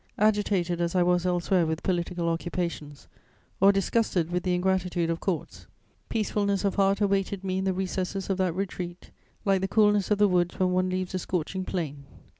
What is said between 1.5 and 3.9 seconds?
with political occupations, or